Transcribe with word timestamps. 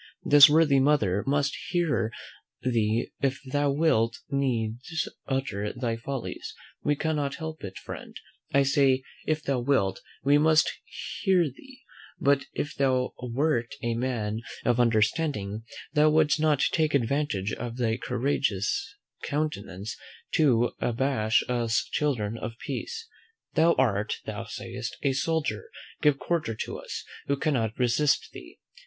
This 0.25 0.49
worthy 0.49 0.79
mother 0.79 1.23
must 1.27 1.55
hear 1.69 2.11
thee 2.63 3.11
if 3.21 3.39
thou 3.45 3.69
wilt 3.69 4.17
needs 4.31 5.07
utter 5.27 5.71
thy 5.73 5.95
follies; 5.95 6.55
we 6.81 6.95
cannot 6.95 7.35
help 7.35 7.63
it, 7.63 7.77
friend, 7.77 8.19
I 8.51 8.63
say: 8.63 9.03
if 9.27 9.43
thou 9.43 9.59
wilt, 9.59 10.01
we 10.23 10.39
must 10.39 10.71
hear 11.21 11.43
thee; 11.47 11.83
but 12.19 12.45
if 12.51 12.73
thou 12.73 13.13
wert 13.21 13.75
a 13.83 13.93
man 13.93 14.39
of 14.65 14.79
understanding, 14.79 15.65
thou 15.93 16.09
wouldst 16.09 16.39
not 16.39 16.63
take 16.71 16.95
advantage 16.95 17.53
of 17.53 17.77
thy 17.77 17.97
courageous 17.97 18.95
countenance 19.23 19.95
to 20.33 20.71
abash 20.79 21.43
us 21.47 21.87
children 21.91 22.39
of 22.39 22.53
peace. 22.65 23.07
Thou 23.53 23.73
art, 23.77 24.15
thou 24.25 24.45
sayest, 24.45 24.97
a 25.03 25.13
soldier; 25.13 25.69
give 26.01 26.17
quarter 26.17 26.55
to 26.55 26.79
us, 26.79 27.05
who 27.27 27.37
cannot 27.37 27.77
resist 27.77 28.29
thee. 28.31 28.57